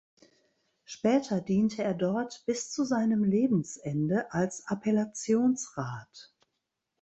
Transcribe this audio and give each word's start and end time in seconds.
Später 0.83 1.41
diente 1.41 1.83
er 1.83 1.93
dort 1.93 2.41
bis 2.47 2.71
zu 2.71 2.85
seinem 2.85 3.23
Lebensende 3.23 4.33
als 4.33 4.63
Appellationsrat. 4.65 6.33